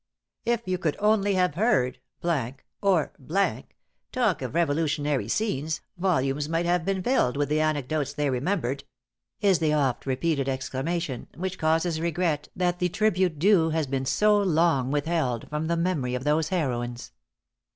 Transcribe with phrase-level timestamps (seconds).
[0.45, 1.99] "If you could only have heard,
[2.81, 3.13] or,
[4.11, 8.83] talk of Revolutionary scenes, volumes might have been filled with the anecdotes they remembered!"
[9.41, 14.39] is the oft repeated exclamation, which causes regret that the tribute due has been so
[14.41, 17.11] long withheld from the memory of those heroines.